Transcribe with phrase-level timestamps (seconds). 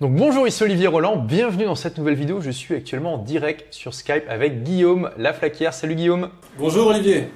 [0.00, 2.40] Donc bonjour, ici Olivier Roland, bienvenue dans cette nouvelle vidéo.
[2.40, 5.74] Je suis actuellement en direct sur Skype avec Guillaume Laflaquière.
[5.74, 6.30] Salut Guillaume.
[6.56, 7.28] Bonjour Olivier.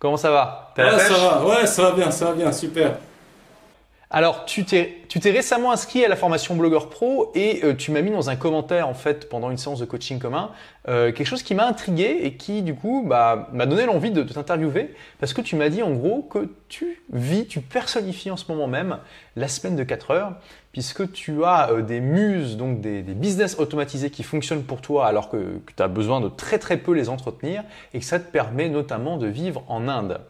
[0.00, 0.72] Comment ça va?
[0.76, 2.96] Ouais, ça va, ouais, ça va bien, ça va bien, super.
[4.14, 7.92] Alors, tu t'es, tu t'es récemment inscrit à la formation Blogueur Pro et euh, tu
[7.92, 10.50] m'as mis dans un commentaire en fait pendant une séance de coaching commun
[10.86, 14.22] euh, quelque chose qui m'a intrigué et qui du coup bah, m'a donné l'envie de,
[14.22, 18.36] de t'interviewer parce que tu m'as dit en gros que tu vis, tu personnifies en
[18.36, 18.98] ce moment même
[19.34, 20.32] la semaine de 4 heures
[20.72, 25.06] puisque tu as euh, des muses, donc des, des business automatisés qui fonctionnent pour toi
[25.06, 27.62] alors que, que tu as besoin de très très peu les entretenir
[27.94, 30.20] et que ça te permet notamment de vivre en Inde.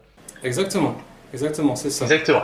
[0.43, 0.95] Exactement,
[1.33, 2.05] exactement, c'est ça.
[2.05, 2.43] Exactement.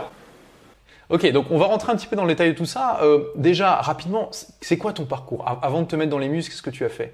[1.10, 3.00] Ok, donc on va rentrer un petit peu dans le détail de tout ça.
[3.02, 5.44] Euh, déjà, rapidement, c'est quoi ton parcours?
[5.60, 7.12] Avant de te mettre dans les muses, qu'est-ce que tu as fait?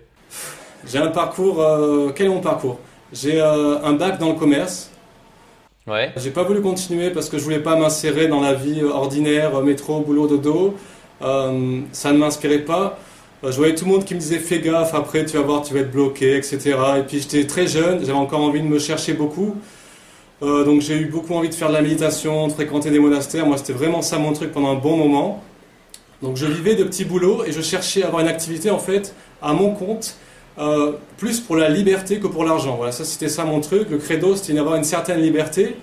[0.86, 2.78] J'ai un parcours, euh, quel est mon parcours?
[3.12, 4.90] J'ai euh, un bac dans le commerce.
[5.86, 6.12] Ouais.
[6.16, 9.62] J'ai pas voulu continuer parce que je voulais pas m'insérer dans la vie ordinaire, euh,
[9.62, 10.74] métro, boulot, dodo.
[11.22, 12.98] Euh, ça ne m'inspirait pas.
[13.44, 15.62] Euh, Je voyais tout le monde qui me disait fais gaffe, après tu vas voir,
[15.62, 16.76] tu vas être bloqué, etc.
[16.98, 19.54] Et puis j'étais très jeune, j'avais encore envie de me chercher beaucoup.
[20.42, 23.46] Euh, donc j'ai eu beaucoup envie de faire de la méditation, de fréquenter des monastères.
[23.46, 25.42] Moi, c'était vraiment ça mon truc pendant un bon moment.
[26.22, 29.14] Donc je vivais de petits boulots et je cherchais à avoir une activité en fait
[29.42, 30.16] à mon compte,
[30.58, 32.76] euh, plus pour la liberté que pour l'argent.
[32.76, 33.90] Voilà, ça c'était ça mon truc.
[33.90, 35.76] Le credo, c'était d'avoir une certaine liberté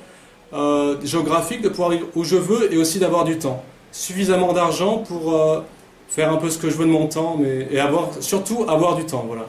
[0.51, 3.63] euh, géographique, de pouvoir vivre où je veux et aussi d'avoir du temps.
[3.91, 5.61] Suffisamment d'argent pour euh,
[6.07, 8.95] faire un peu ce que je veux de mon temps, mais et avoir surtout avoir
[8.95, 9.23] du temps.
[9.27, 9.43] Voilà.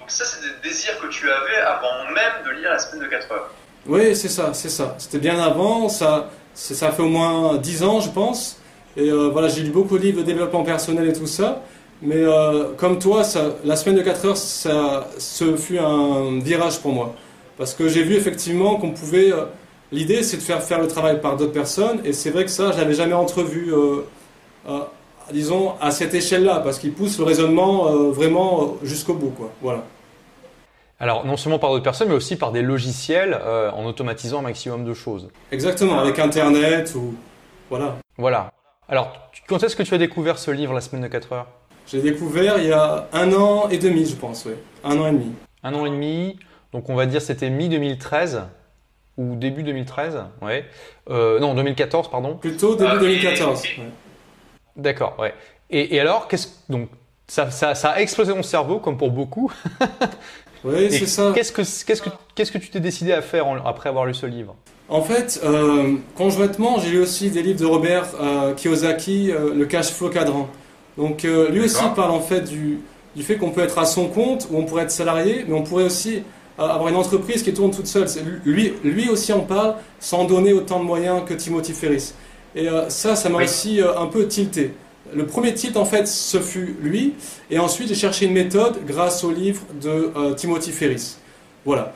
[0.00, 3.08] Donc ça, c'est des désirs que tu avais avant même de lire la semaine de
[3.08, 3.50] 4 heures.
[3.86, 4.96] Oui, c'est ça, c'est ça.
[4.98, 8.58] C'était bien avant, ça, ça fait au moins 10 ans, je pense.
[8.96, 11.62] Et voilà, j'ai lu beaucoup de livres de développement personnel et tout ça.
[12.02, 16.80] Mais euh, comme toi, ça, la semaine de 4 heures, ça, ce fut un virage
[16.80, 17.14] pour moi.
[17.56, 19.32] Parce que j'ai vu effectivement qu'on pouvait.
[19.32, 19.44] euh,
[19.92, 22.00] L'idée, c'est de faire faire le travail par d'autres personnes.
[22.04, 24.02] Et c'est vrai que ça, je l'avais jamais entrevu, euh,
[25.32, 26.60] disons, à cette échelle-là.
[26.64, 29.30] Parce qu'il pousse le raisonnement vraiment jusqu'au bout.
[29.30, 29.50] Quoi.
[29.62, 29.84] Voilà.
[30.98, 33.38] Alors, non seulement par d'autres personnes, mais aussi par des logiciels
[33.74, 35.28] en automatisant un maximum de choses.
[35.52, 37.14] Exactement, avec Internet ou.
[37.70, 37.96] Voilà.
[38.18, 38.50] Voilà.
[38.88, 39.12] Alors,
[39.48, 41.46] quand est-ce que tu as découvert ce livre, La semaine de 4 heures?
[41.86, 44.52] J'ai découvert il y a un an et demi, je pense, oui.
[44.82, 45.32] Un an et demi.
[45.62, 46.38] Un an et demi.
[46.72, 48.42] Donc, on va dire c'était mi-2013
[49.16, 50.18] ou début 2013.
[50.42, 50.64] Ouais.
[51.10, 52.34] Euh, non, 2014, pardon.
[52.36, 53.62] Plutôt début Ah, 2014.
[53.64, 53.86] et- ouais.
[54.76, 55.34] D'accord, ouais.
[55.70, 56.88] Et, et alors, qu'est-ce donc
[57.26, 59.52] ça, ça, ça a explosé mon cerveau, comme pour beaucoup.
[60.66, 61.32] Oui, c'est ça.
[61.34, 64.14] Qu'est-ce que qu'est-ce que qu'est-ce que tu t'es décidé à faire en- après avoir lu
[64.14, 64.56] ce livre?
[64.88, 69.66] En fait, euh, conjointement, j'ai lu aussi des livres de Robert euh, Kiyosaki, euh, Le
[69.66, 70.48] cash flow cadran.
[70.96, 72.78] Donc, euh, lui aussi parle en fait du,
[73.16, 75.62] du fait qu'on peut être à son compte ou on pourrait être salarié, mais on
[75.62, 76.22] pourrait aussi
[76.58, 78.06] euh, avoir une entreprise qui tourne toute seule.
[78.44, 82.12] Lui, lui aussi en parle sans donner autant de moyens que Timothy Ferris.
[82.54, 83.44] Et euh, ça, ça m'a Oui.
[83.44, 84.72] aussi euh, un peu tilté.
[85.12, 87.14] Le premier tilt, en fait, ce fut lui.
[87.50, 91.16] Et ensuite, j'ai cherché une méthode grâce au livre de euh, Timothy Ferris.
[91.64, 91.92] Voilà.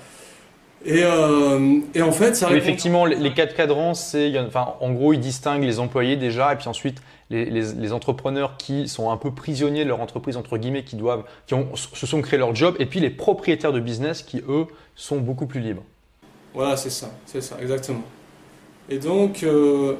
[0.85, 4.93] Et, euh, et en fait, ça Oui, effectivement, les, les quatre cadrans, c'est, enfin, en
[4.93, 6.99] gros, ils distinguent les employés déjà, et puis ensuite
[7.31, 10.97] les, les- les entrepreneurs qui sont un peu prisonniers de leur entreprise entre guillemets, qui
[10.97, 14.41] doivent, qui ont, se sont créés leur job, et puis les propriétaires de business qui
[14.49, 15.83] eux sont beaucoup plus libres.
[16.55, 18.03] Voilà, c'est ça, c'est ça, exactement.
[18.89, 19.95] Et donc, euh,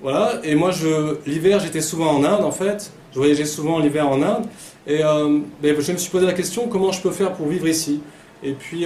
[0.00, 2.92] voilà, et moi, je, l'hiver, j'étais souvent en Inde, en fait.
[3.12, 4.44] Je voyageais souvent l'hiver en Inde.
[4.86, 7.66] Et euh, ben, je me suis posé la question, comment je peux faire pour vivre
[7.66, 8.00] ici?
[8.44, 8.84] Et puis,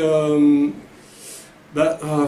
[1.75, 2.27] bah, euh,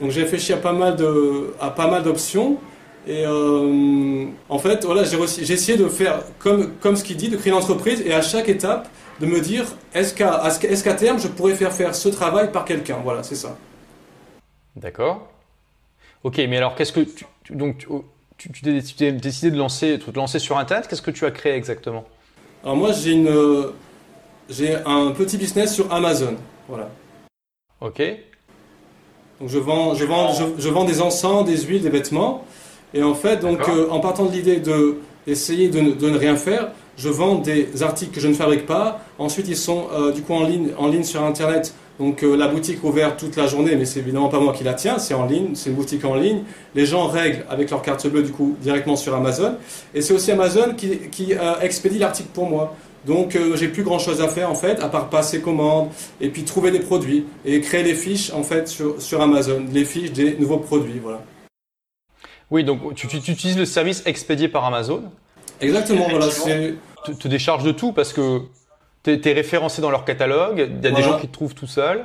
[0.00, 2.58] donc j'ai réfléchi à pas mal de, à pas mal d'options.
[3.06, 7.36] Et euh, en fait, voilà, j'ai essayé de faire comme, comme ce qu'il dit, de
[7.36, 8.88] créer une entreprise et à chaque étape,
[9.20, 12.64] de me dire, est-ce qu'à est-ce qu'à terme, je pourrais faire faire ce travail par
[12.64, 12.98] quelqu'un?
[13.02, 13.56] Voilà, c'est ça.
[14.76, 15.28] D'accord.
[16.22, 17.88] Ok, mais alors qu'est-ce que tu, donc tu,
[18.38, 20.86] tu, tu t'es tu t'es décidé de lancer, de te lancer sur Internet?
[20.86, 22.04] Qu'est-ce que tu as créé exactement?
[22.62, 23.72] Alors moi j'ai une euh,
[24.48, 26.36] j'ai un petit business sur Amazon.
[26.68, 26.88] Voilà.
[27.80, 28.00] Ok.
[29.42, 32.44] Donc je vends je vends je, je vends des encens, des huiles, des vêtements
[32.94, 36.16] et en fait donc euh, en partant de l'idée de essayer de, ne- de ne
[36.16, 39.00] rien faire, je vends des articles que je ne fabrique pas.
[39.18, 41.74] Ensuite ils sont euh, du coup en ligne en ligne sur internet.
[41.98, 44.74] Donc euh, la boutique ouverte toute la journée, mais c'est évidemment pas moi qui la
[44.74, 46.42] tiens, c'est en ligne, c'est une boutique en ligne.
[46.76, 49.56] Les gens règlent avec leur carte bleue du coup directement sur Amazon.
[49.94, 52.74] Et c'est aussi Amazon qui, qui expédie l'article pour moi.
[53.06, 55.88] Donc euh, j'ai plus grand chose à faire en fait, à part passer commande
[56.20, 59.84] et puis trouver des produits et créer les fiches en fait sur, sur Amazon, les
[59.84, 61.20] fiches des nouveaux produits, voilà.
[62.50, 65.04] Oui, donc tu, tu- tu utilises le service expédié par Amazon.
[65.60, 68.40] Exactement, voilà, c'est te, te décharge de tout parce que
[69.02, 71.66] tu es, référencé dans leur catalogue, il y a des gens qui te trouvent tout
[71.66, 72.04] seul.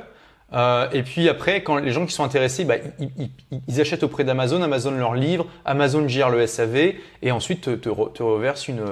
[0.54, 4.02] Euh, et puis après, quand les gens qui sont intéressés, bah, ils, ils- ils achètent
[4.02, 8.22] auprès d'Amazon, Amazon leur livre, Amazon gère le SAV et ensuite te, te re- te
[8.22, 8.82] reverse une,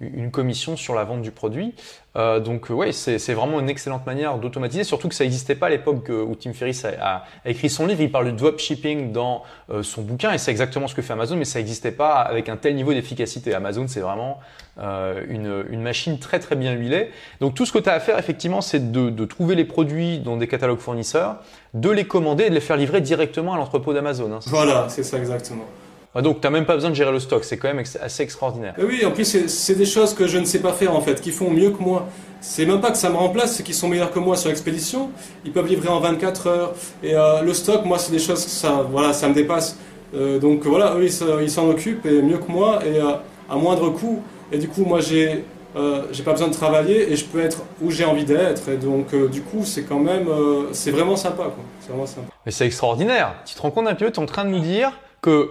[0.00, 1.74] une commission sur la vente du produit.
[2.16, 5.66] Euh, donc euh, ouais, c'est vraiment une excellente manière d'automatiser, surtout que ça n'existait pas
[5.66, 8.00] à l'époque euh, où Tim Ferriss a, a- a écrit son livre.
[8.02, 11.36] Il parle de dropshipping dans euh, son bouquin et c'est exactement ce que fait Amazon,
[11.36, 13.54] mais ça n'existait pas avec un tel niveau d'efficacité.
[13.54, 14.38] Amazon, c'est vraiment
[14.78, 17.10] euh, une, une machine très très bien huilée.
[17.40, 20.18] Donc tout ce que tu as à faire effectivement, c'est de, de trouver les produits
[20.18, 21.36] dans des catalogues fournisseurs,
[21.72, 24.30] de les commander et de les faire livrer directement à l'entrepôt d'Amazon.
[24.32, 24.40] hein.
[24.46, 25.64] Voilà, c'est ça exactement.
[26.16, 27.98] Ah, Donc tu n'as même pas besoin de gérer le stock, c'est quand même ex-
[28.00, 28.74] assez extraordinaire.
[28.78, 31.20] Mais oui, en plus, c'est- des choses que je ne sais pas faire en fait,
[31.20, 32.06] qui font mieux que moi.
[32.40, 35.10] C'est même pas que ça me remplace, c'est qu'ils sont meilleurs que moi sur l'expédition.
[35.44, 36.74] Ils peuvent livrer en 24 heures.
[37.02, 39.78] Et euh, le stock, moi, c'est des choses que ça, voilà, ça me dépasse.
[40.14, 43.12] Euh, donc voilà, eux, ils s'en- occupent et mieux que moi et euh,
[43.50, 44.22] à moindre coût.
[44.52, 45.44] Et du coup, moi, j'ai
[45.76, 48.66] euh, j'ai pas besoin de travailler et je peux être où j'ai envie d'être.
[48.70, 51.62] Et donc, euh, du coup, c'est quand même, euh, c'est vraiment sympa, quoi.
[51.80, 52.28] C'est vraiment sympa.
[52.46, 53.34] Mais c'est extraordinaire.
[53.44, 55.50] Tu te rends compte un peu, tu es en train de nous dire que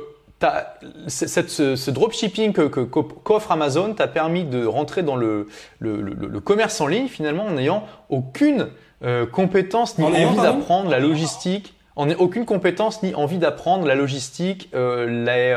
[1.07, 5.47] cette- ce, ce dropshipping que- qu'offre qu'offre Amazon t'a permis de rentrer dans le,
[5.79, 8.67] le, le- le commerce en ligne finalement en n'ayant aucune
[9.03, 13.95] euh, compétence ni En envie d'apprendre la logistique, en aucune compétence ni envie d'apprendre la
[13.95, 15.55] logistique, euh, les,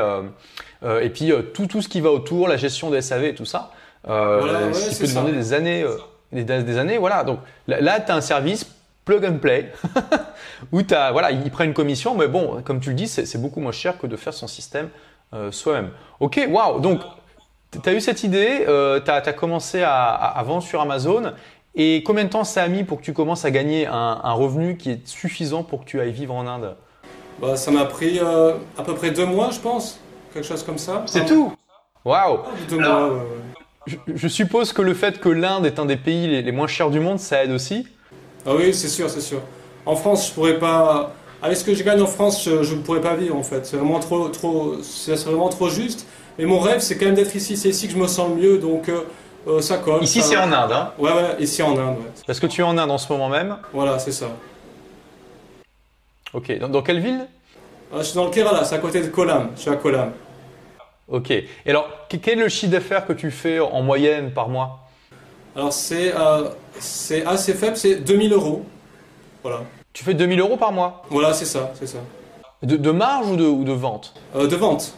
[0.83, 3.45] euh, et puis tout, tout ce qui va autour, la gestion des SAV et tout
[3.45, 3.71] ça.
[4.05, 5.19] Voilà, ouais, ce qui peut ça.
[5.19, 5.85] demander des années,
[6.31, 7.23] des, des années, voilà.
[7.23, 8.63] Donc là, là tu as un service
[9.09, 9.71] plug and play
[10.71, 13.71] où voilà, ils prennent une commission, mais bon, comme tu le dis, c'est beaucoup moins
[13.71, 14.89] cher que de faire son système
[15.33, 15.89] euh, soi-même.
[16.19, 17.01] Ok, waouh, donc
[17.71, 21.33] tu as eu cette idée, euh, tu as, commencé à, vendre sur Amazon,
[21.75, 24.33] et combien de temps ça a mis pour que tu commences à gagner un, un
[24.33, 26.75] revenu qui est suffisant pour que tu ailles vivre en Inde?
[27.41, 29.99] Bah, ça m'a pris euh, à peu près deux mois, je pense.
[30.33, 31.03] Quelque chose comme ça.
[31.07, 31.53] C'est Ah, tout?
[32.05, 33.21] Waouh ah, ouais, ouais.
[33.87, 36.67] je, je suppose que le fait que l'Inde est un des pays les, les moins
[36.67, 37.87] chers du monde, ça aide aussi?
[38.45, 39.41] Ah oui, c'est sûr, c'est sûr.
[39.85, 41.13] En France, je pourrais pas.
[41.41, 43.65] Avec ce que je gagne en France, je, je ne pourrais pas vivre en fait.
[43.65, 46.05] C'est vraiment trop, trop, c'est vraiment trop juste.
[46.37, 47.55] Et mon rêve, c'est quand même d'être ici.
[47.57, 49.01] C'est ici que je me sens le mieux, donc euh,
[49.47, 50.03] euh, ça colle.
[50.03, 52.11] Ici, ça c'est en Inde, hein Ouais, ouais, ici en Inde, ouais.
[52.27, 53.57] Parce que tu es en Inde en ce moment même.
[53.73, 54.27] Voilà, c'est ça.
[56.33, 57.25] Ok, dans, dans quelle ville?
[57.91, 59.49] Ah, je suis dans le Kerala, c'est à côté de Kolam.
[59.55, 60.11] Je suis à Kolam.
[61.07, 61.31] Ok.
[61.31, 64.79] Et alors, que- quel est le chiffre d'affaires que tu fais en moyenne par mois?
[65.55, 66.49] Alors c'est, euh,
[66.79, 68.63] c'est assez faible, c'est 2000 euros.
[69.43, 69.61] Voilà.
[69.93, 71.99] Tu fais 2000 euros par mois Voilà, c'est ça, c'est ça.
[72.63, 74.93] de, de marge ou de, ou de vente Euh, de vente.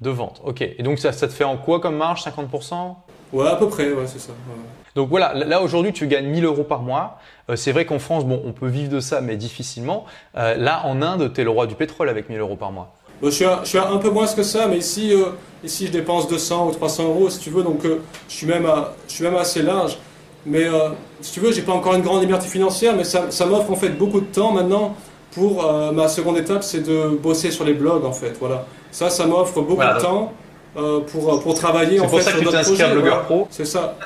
[0.00, 0.62] De vente, ok.
[0.62, 2.94] Et donc ça, ça te fait en quoi comme marge 50%
[3.32, 4.32] Ouais, à peu près, ouais, c'est ça.
[4.32, 4.56] ouais.
[4.96, 7.18] Donc voilà, là là, aujourd'hui tu gagnes 1000 euros par mois.
[7.48, 10.04] Euh, c'est vrai qu'en France, bon, on peut vivre de ça, mais difficilement.
[10.36, 12.92] Euh, là, en Inde, tu es le roi du pétrole avec 1000 euros par mois.
[13.22, 15.26] Je, suis à, je suis à un peu moins que ça, mais ici, euh,
[15.62, 18.64] ici je dépense 200 ou 300 euros si tu veux, donc euh, je, suis même
[18.66, 19.98] à- je suis même assez large.
[20.46, 20.88] Mais euh,
[21.20, 23.76] si tu veux, j'ai pas encore une grande liberté financière, mais ça, ça m'offre en
[23.76, 24.94] fait beaucoup de temps maintenant
[25.32, 28.36] pour ma seconde étape, c'est de bosser sur les blogs en fait.
[28.40, 30.32] Voilà, ça, ça m'offre beaucoup Voilà, de temps
[30.74, 32.90] pour, pour travailler C'est en pour fait ça que sur d'autres projets.
[32.90, 33.24] Blogueur voilà.
[33.24, 33.46] Pro.
[33.50, 33.96] C'est ça.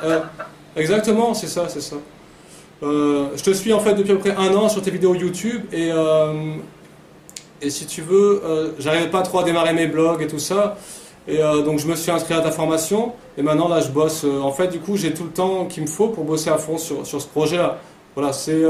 [0.76, 1.96] Exactement, c'est ça, c'est ça.
[2.82, 5.62] Je te suis en fait depuis à peu près un an sur tes vidéos YouTube
[5.72, 5.90] et,
[7.64, 10.76] et si tu veux, euh, j'arrivais pas trop à démarrer mes blogs et tout ça.
[11.26, 14.24] Et euh, donc je me suis inscrit à ta formation et maintenant là je bosse.
[14.24, 16.58] euh, en fait, du coup, j'ai tout le temps qu'il me faut pour bosser à
[16.58, 17.78] fond sur, sur ce projet-là.
[18.14, 18.62] Voilà, c'est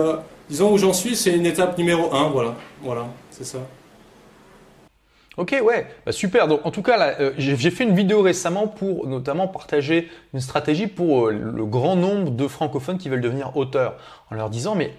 [0.49, 2.29] disons où j'en suis, c'est une étape numéro un.
[2.31, 3.59] Voilà, voilà, c'est ça.
[5.37, 6.47] Ok, ouais, bah, super.
[6.47, 10.87] Donc, en tout cas, euh, j'ai fait une vidéo récemment pour notamment partager une stratégie
[10.87, 13.97] pour euh, le grand nombre de francophones qui veulent devenir auteurs,
[14.31, 14.93] en leur disant mais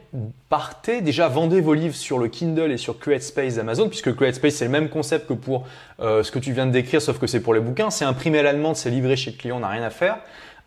[0.49, 4.65] partez déjà vendez vos livres sur le Kindle et sur CreateSpace d'Amazon, puisque CreateSpace c'est
[4.65, 5.65] le même concept que pour
[6.01, 7.89] euh, ce que tu viens de décrire, sauf que c'est pour les bouquins.
[7.89, 10.17] C'est imprimé à la demande, c'est livré chez le client, on n'a rien à faire.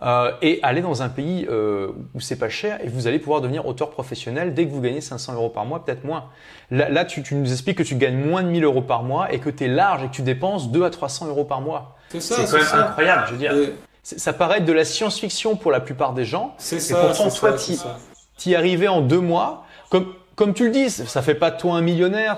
[0.00, 3.40] Euh, et allez dans un pays euh, où c'est pas cher et vous allez pouvoir
[3.40, 6.26] devenir auteur professionnel dès que vous gagnez 500 euros par mois, peut-être moins.
[6.70, 9.32] Là, là tu, tu nous expliques que tu gagnes moins de 1000 euros par mois
[9.32, 11.96] et que tu es large et que tu dépenses 2 à 300 euros par mois.
[12.10, 12.86] C'est ça, C'est c'est quand même ça.
[12.88, 13.52] incroyable, je veux dire.
[13.52, 13.74] Et
[14.04, 16.54] C'est- Ça paraît être de la science-fiction pour la plupart des gens.
[16.58, 16.94] C'est Et ça.
[17.00, 17.98] pourtant, c'est toi, ça, c'est t'y- ça.
[18.38, 21.74] T'y arriver en deux mois, comme, comme tu le dis, ça fait pas de toi
[21.74, 22.36] un millionnaire,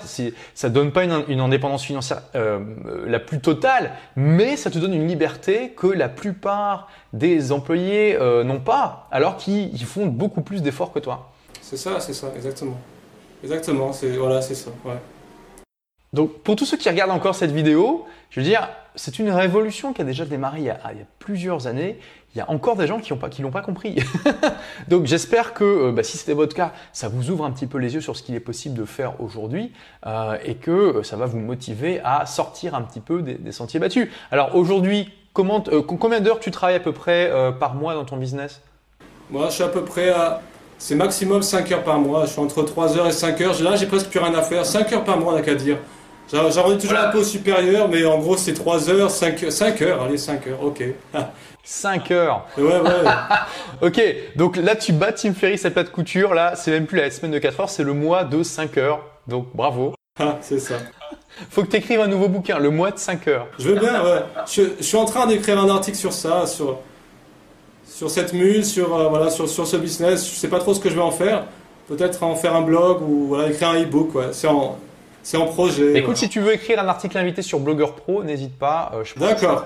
[0.55, 2.59] ça donne pas une, indépendance financière euh,
[3.07, 8.43] la plus totale, mais ça te donne une liberté que la plupart des employés euh,
[8.43, 11.31] n'ont pas, alors qu'ils ils font beaucoup plus d'efforts que toi.
[11.61, 12.79] C'est ça, c'est ça, exactement.
[13.45, 14.71] Exactement, c'est voilà, c'est ça.
[14.83, 14.95] Ouais.
[16.13, 19.93] Donc, pour tous ceux qui regardent encore cette vidéo, je veux dire, c'est une révolution
[19.93, 22.01] qui a déjà démarré il y a, il y a plusieurs années.
[22.35, 23.97] Il y a encore des gens qui qui l'ont pas compris.
[24.89, 27.79] Donc, j'espère que, euh, bah, si c'était votre cas, ça vous ouvre un petit peu
[27.79, 29.73] les yeux sur ce qu'il est possible de faire aujourd'hui
[30.07, 33.79] euh, et que euh, ça va vous motiver à sortir un petit peu des, sentiers
[33.79, 34.09] battus.
[34.33, 38.61] Alors, aujourd'hui, combien d'heures tu travailles à peu près par mois dans ton business?
[39.31, 40.41] Moi, je suis à peu près à
[40.79, 42.25] c'est maximum 5 heures par mois.
[42.25, 43.63] Je suis entre 3 heures et 5 heures.
[43.63, 44.65] Là, j'ai presque plus rien à faire.
[44.65, 45.77] 5 heures par mois, on n'a qu'à dire.
[46.33, 50.03] J'arrondis toujours un peu au supérieur, mais en gros, c'est 3 heures, 5, 5 heures.
[50.03, 50.83] Allez, 5 heures, ok.
[51.65, 52.47] 5 heures.
[52.57, 53.05] Ouais, ouais.
[53.83, 54.01] ok,
[54.37, 56.35] donc là, tu bats Tim Ferriss à plat de couture.
[56.35, 59.01] Là, c'est même plus la semaine de 4 heures, c'est le mois de 5 heures.
[59.27, 59.95] Donc, bravo.
[60.19, 60.75] Ah, c'est ça.
[61.51, 63.47] Faut que tu écrives un nouveau bouquin, le mois de 5 heures.
[63.59, 64.23] Je veux bien, ouais.
[64.47, 66.79] Je, je suis en train d'écrire un article sur ça, sur,
[67.87, 70.29] sur cette mule, sur, euh, voilà, sur, sur ce business.
[70.29, 71.45] Je sais pas trop ce que je vais en faire.
[71.89, 74.15] Peut-être en faire un blog ou voilà, écrire un e-book.
[74.15, 74.29] Ouais.
[74.33, 74.79] C'est en,
[75.23, 75.99] c'est en projet.
[75.99, 78.93] Écoute, si tu veux écrire un article invité sur Blogueur Pro, n'hésite pas.
[78.95, 79.65] Euh, D'accord.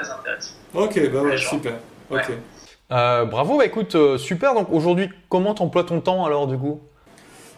[0.75, 1.75] Ok, bah ouais, super.
[2.11, 2.31] Ok.
[2.93, 4.55] Euh, bravo, bah écoute, euh, super.
[4.55, 6.81] Donc aujourd'hui, comment t'emploies ton temps alors du coup?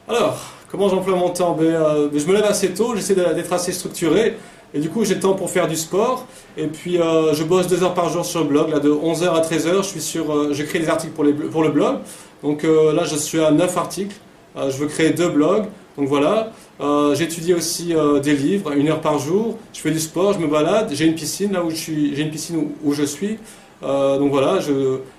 [0.08, 0.38] Alors,
[0.70, 1.52] comment j'emploie mon temps?
[1.52, 4.36] Ben, euh, ben, Je me lève assez tôt, j'essaie d'être assez structuré.
[4.74, 6.26] Et du coup, j'ai le temps pour faire du sport.
[6.56, 8.70] Et puis, euh, je bosse deux heures par jour sur le blog.
[8.70, 11.62] Là, de 11h à 13h, je suis sur, euh, j'écris des articles pour, les, pour
[11.62, 11.98] le blog.
[12.42, 14.16] Donc euh, là, je suis à 9 articles.
[14.56, 15.64] Euh, je veux créer deux blogs.
[15.96, 16.52] Donc voilà.
[16.80, 19.56] Euh, J'étudie aussi euh, des livres, une heure par jour.
[19.72, 20.90] Je fais du sport, je me balade.
[20.92, 22.14] J'ai une piscine là où je suis.
[22.14, 23.38] J'ai une piscine où, je suis.
[23.82, 24.58] Euh, donc voilà,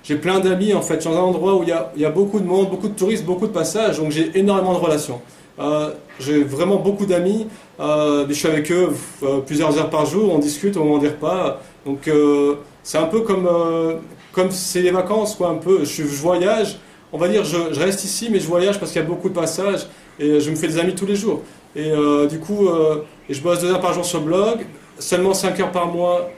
[0.02, 0.96] j'ai plein d'amis en fait.
[0.96, 3.24] Je suis dans un endroit où il y, a, beaucoup de monde, beaucoup de touristes,
[3.24, 3.98] beaucoup de passages.
[3.98, 5.20] Donc j'ai énormément de relations.
[6.20, 7.46] J'ai vraiment beaucoup d'amis.
[7.78, 8.90] Je suis avec eux
[9.46, 10.32] plusieurs heures par jour.
[10.32, 11.60] On discute au moment des repas.
[11.86, 12.10] Donc
[12.82, 13.48] c'est un peu comme
[14.32, 15.50] comme c'est les vacances quoi.
[15.50, 15.84] Un peu.
[15.84, 16.78] Je, voyage.
[17.12, 19.34] On va dire je reste ici, mais je voyage parce qu'il y a beaucoup de
[19.34, 19.86] passages
[20.18, 21.42] et je me fais des amis tous les jours.
[21.76, 24.66] Et euh, du coup, euh, et je bosse deux heures par jour sur le blog,
[24.98, 26.30] seulement 5 heures par mois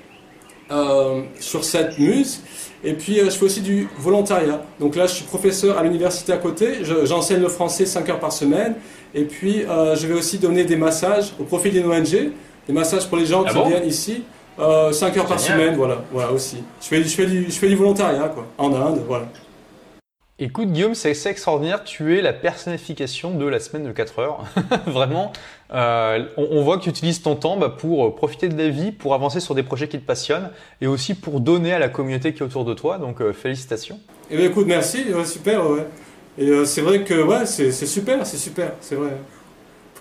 [0.71, 2.43] euh, sur cette muse.
[2.83, 4.63] Et puis, euh, je fais aussi du volontariat.
[4.79, 6.79] Donc là, je suis professeur à l'université à côté.
[6.83, 8.75] Je- J'enseigne le français 5 heures par semaine.
[9.15, 12.31] Et puis, euh, je vais aussi donner des massages au profit d'une ONG.
[12.67, 13.69] Des massages pour les gens Ah qui bon?
[13.69, 14.23] viennent ici.
[14.59, 16.59] Euh, 5 heures par semaine, voilà, voilà aussi.
[16.83, 19.27] Je fais, du- je, fais du, je fais du volontariat, quoi, en Inde, voilà.
[20.42, 24.44] Écoute Guillaume, c'est extraordinaire, tu es la personnification de la semaine de 4 heures.
[24.87, 25.32] Vraiment,
[25.75, 28.70] euh, on, on voit que tu utilises ton temps bah, pour euh, profiter de la
[28.70, 30.49] vie, pour avancer sur des projets qui te passionnent
[30.80, 32.97] et aussi pour donner à la communauté qui est autour de toi.
[32.97, 34.00] Donc euh, félicitations.
[34.30, 35.85] Eh bien, écoute, merci, ouais, super, ouais.
[36.38, 39.11] Et euh, c'est vrai que, ouais, c'est super, c'est super, c'est vrai.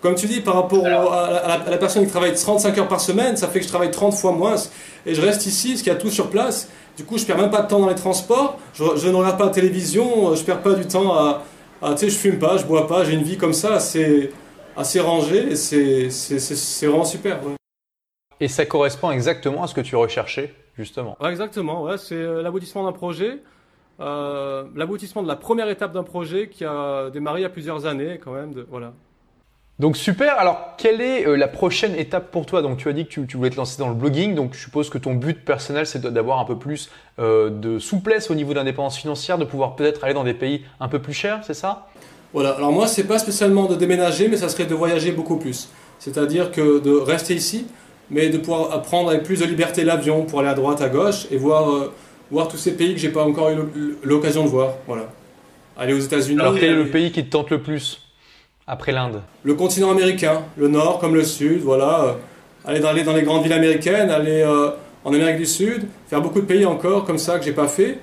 [0.01, 2.33] Comme tu dis, par rapport Alors- à, la, à la- à la personne qui travaille
[2.33, 4.55] 35 heures par semaine, ça fait que je travaille 30 fois moins.
[5.05, 6.69] Et je reste ici, parce qu'il y a tout sur place.
[6.99, 8.59] Du coup, je perds même pas de temps dans les transports.
[8.73, 11.43] Je, je ne regarde pas la télévision, euh, je perds pas du temps à.
[11.81, 14.31] à- tu sais, je fume pas, je bois pas, j'ai une vie comme ça assez,
[14.75, 15.53] assez rangée.
[15.53, 17.55] Et c'est c'est- c'est- c'est vraiment super, ouais.
[18.41, 21.15] Et ça correspond exactement à ce que tu recherchais, justement.
[21.21, 23.41] Ouais, exactement, ouais, c'est euh, l'aboutissement d'un projet,
[24.01, 27.85] euh, l'aboutissement de la première étape d'un projet qui a démarré il y a plusieurs
[27.85, 28.53] années quand même.
[28.53, 28.91] De, voilà.
[29.79, 32.61] Donc super, alors quelle est euh, la prochaine étape pour toi?
[32.61, 34.59] Donc tu as dit que tu, tu voulais te lancer dans le blogging, donc je
[34.59, 38.35] suppose que ton but personnel c'est de- d'avoir un peu plus euh, de souplesse au
[38.35, 41.53] niveau d'indépendance financière, de pouvoir peut-être aller dans des pays un peu plus chers, c'est
[41.53, 41.87] ça?
[42.33, 45.69] Voilà, alors moi, c'est pas spécialement de déménager, mais ça serait de voyager beaucoup plus.
[45.97, 47.65] C'est-à-dire que de rester ici,
[48.11, 51.25] mais de pouvoir apprendre avec plus de liberté l'avion pour aller à droite, à gauche
[51.31, 51.91] et voir, euh,
[52.29, 53.69] voir tous ces pays que j'ai pas encore eu l'o-
[54.03, 54.73] l'occasion de voir.
[54.87, 55.05] Voilà.
[55.77, 58.01] Aller aux États-Unis, Alors quel est le pays qui te tente le plus?
[58.69, 62.03] Après l'Inde le continent américain, le nord comme le sud, voilà.
[62.03, 62.13] euh,
[62.65, 64.69] aller, dans, les grandes villes américaines, aller euh,
[65.03, 67.99] en Amérique du Sud, faire beaucoup de pays encore comme ça que j'ai pas fait.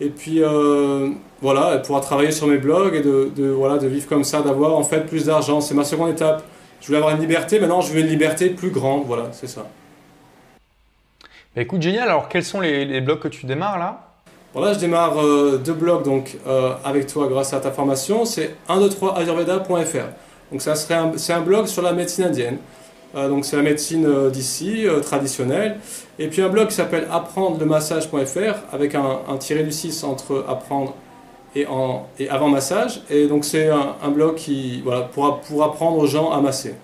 [0.00, 1.08] Et puis euh,
[1.40, 4.76] voilà, pouvoir travailler sur mes blogs et de, de, voilà, de vivre comme ça, d'avoir
[4.76, 5.60] en fait plus d'argent.
[5.60, 6.42] C'est ma seconde étape.
[6.80, 9.66] Je voulais avoir une liberté, maintenant je veux une liberté plus grande, voilà, c'est ça.
[11.54, 12.08] Bah, Écoute, génial.
[12.08, 14.09] Alors, quels sont les, les blogs que tu démarres là?
[14.52, 18.24] Voilà, je démarre euh, deux blogs donc, euh, avec toi grâce à ta formation.
[18.24, 20.06] C'est 123ayurveda.fr.
[20.50, 22.58] Donc ça serait c'est un blog sur la médecine indienne.
[23.14, 25.78] Euh, donc c'est la médecine d'ici, traditionnelle.
[26.18, 30.94] Et puis un blog qui s'appelle apprendre-le-massage.fr avec un, un tiré du 6 entre apprendre
[31.54, 33.02] et, en, et avant massage.
[33.08, 36.74] Et donc c'est un, un blog qui, voilà, pour, pour apprendre aux gens à masser.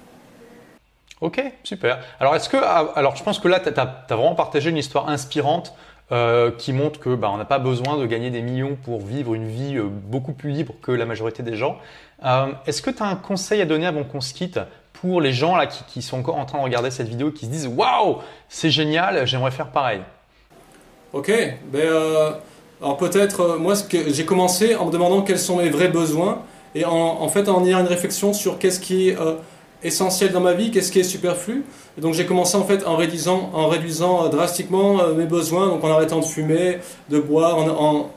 [1.20, 2.00] Ok, super.
[2.20, 5.08] Alors, est-ce que, ah, alors, je pense que là, tu as, vraiment partagé une histoire
[5.08, 5.75] inspirante
[6.12, 9.34] euh, qui montre que bah, on n'a pas besoin de gagner des millions pour vivre
[9.34, 11.78] une vie euh, beaucoup plus libre que la majorité des gens.
[12.25, 14.60] Euh, est-ce que tu as un conseil à donner avant qu'on se quitte
[14.92, 17.32] pour les gens là qui, qui sont encore en train de regarder cette vidéo et
[17.32, 20.00] qui se disent waouh, c'est génial, j'aimerais faire pareil?
[21.12, 21.32] Ok,
[21.72, 21.88] ben,
[22.80, 26.42] alors peut-être, moi j'ai commencé en me demandant quels sont mes vrais besoins
[26.75, 29.12] et en, en fait en ayant une réflexion sur qu'est-ce qui
[29.83, 31.64] essentiel dans ma vie, qu'est-ce qui est superflu.
[31.99, 35.68] Et donc j'ai commencé en fait en réduisant, en réduisant euh, drastiquement euh, mes besoins,
[35.68, 36.78] donc en arrêtant de fumer,
[37.11, 38.11] de boire, en, en-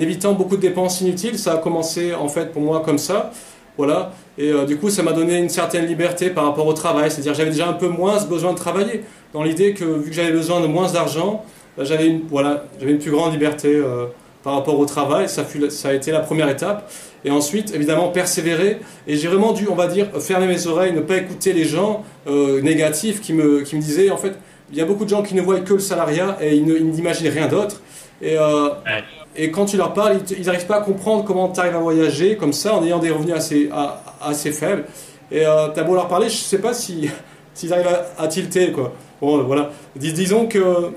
[0.00, 1.38] évitant beaucoup de dépenses inutiles.
[1.38, 3.30] Ça a commencé en fait pour moi comme ça.
[3.76, 4.10] Voilà.
[4.36, 7.10] Et euh, du coup, ça m'a donné une certaine liberté par rapport au travail.
[7.10, 9.04] C'est-à-dire j'avais déjà un peu moins ce besoin de travailler.
[9.32, 11.44] Dans l'idée que vu que j'avais besoin de moins d'argent,
[11.76, 13.80] bah, j'avais une, voilà, une plus grande liberté
[14.42, 15.28] par rapport au travail.
[15.28, 16.90] Ça, fut, ça a été la première étape.
[17.24, 18.78] Et ensuite, évidemment, persévérer.
[19.06, 22.04] Et j'ai vraiment dû, on va dire, fermer mes oreilles, ne pas écouter les gens
[22.26, 24.34] euh, négatifs qui me, qui me disaient, en fait,
[24.70, 27.28] il y a beaucoup de gens qui ne voient que le salariat et ils n'imaginent
[27.28, 27.80] rien d'autre.
[28.20, 28.68] Et, euh,
[29.34, 32.36] et quand tu leur parles, ils n'arrivent pas à comprendre comment tu arrives à voyager
[32.36, 33.70] comme ça en ayant des revenus assez,
[34.20, 34.84] assez faibles.
[35.30, 37.10] Et euh, tu as beau leur parler, je ne sais pas s'ils
[37.54, 38.72] si, arrivent à, à, tilter.
[38.72, 38.92] Quoi.
[39.20, 39.70] Bon, voilà.
[39.96, 40.92] Dis, disons que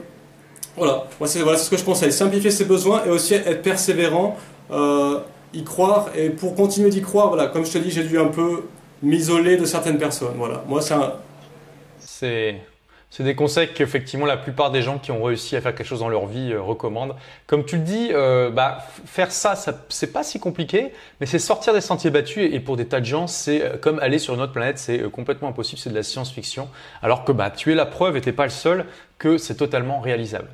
[0.78, 2.12] voilà, moi c'est voilà, ce que je conseille.
[2.12, 4.38] Simplifier ses besoins et aussi être persévérant,
[4.72, 5.20] euh,
[5.54, 6.10] y croire.
[6.16, 8.64] Et pour continuer d'y croire, voilà, comme je te dis, j'ai dû un peu
[9.04, 10.36] m'isoler de certaines personnes.
[10.38, 11.14] Voilà, moi c'est un...
[13.14, 16.00] C'est des conseils qu'effectivement la plupart des gens qui ont réussi à faire quelque chose
[16.00, 17.16] dans leur vie euh, recommandent.
[17.46, 21.40] Comme tu le dis, euh, bah, faire ça, ça c'est pas si compliqué, mais c'est
[21.40, 24.42] sortir des sentiers battus et, pour des tas de gens, c'est comme aller sur une
[24.42, 26.70] autre planète, c'est complètement impossible, c'est de la science-fiction.
[27.02, 28.86] Alors que bah, tu es la preuve et t'es pas le seul
[29.18, 30.48] que c'est totalement réalisable.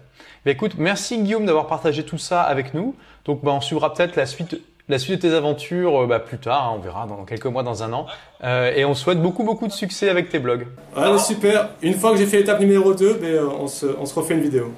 [0.46, 2.96] Mais écoute, merci Guillaume d'avoir partagé tout ça avec nous.
[3.26, 4.56] Donc bah, on suivra peut-être la suite
[4.90, 7.64] la suite de tes aventures euh, bah, plus tard, hein, on verra dans quelques mois,
[7.64, 8.08] dans un an.
[8.44, 10.68] Euh, et on souhaite beaucoup, beaucoup de succès avec tes blogs.
[10.96, 11.72] Ah, super.
[11.82, 14.36] Une fois que j'ai fait l'étape numéro 2, ben, euh, on, se, on se refait
[14.36, 14.72] une vidéo.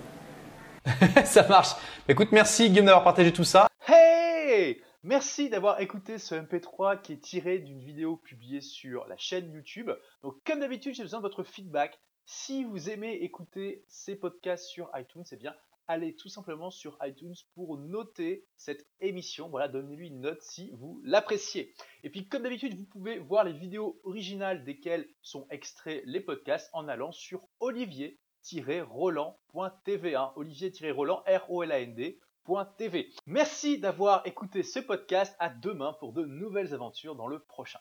[1.26, 1.76] ça marche.
[2.08, 3.68] Écoute, merci Guillaume d'avoir partagé tout ça.
[3.88, 9.50] Hey Merci d'avoir écouté ce MP3 qui est tiré d'une vidéo publiée sur la chaîne
[9.54, 9.92] YouTube.
[10.24, 12.00] Donc comme d'habitude, j'ai besoin de votre feedback.
[12.32, 15.56] Si vous aimez écouter ces podcasts sur iTunes, c'est bien
[15.88, 19.50] allez tout simplement sur iTunes pour noter cette émission.
[19.50, 21.74] Voilà, donnez-lui une note si vous l'appréciez.
[22.04, 26.70] Et puis, comme d'habitude, vous pouvez voir les vidéos originales desquelles sont extraits les podcasts
[26.74, 30.14] en allant sur olivier-roland.tv.
[30.14, 32.20] Hein, olivier-roland, R-O-L-A-N-D.
[33.26, 35.36] Merci d'avoir écouté ce podcast.
[35.40, 37.80] À demain pour de nouvelles aventures dans le prochain.